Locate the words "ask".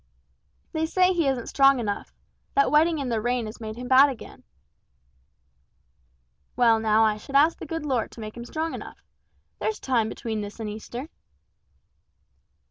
7.35-7.59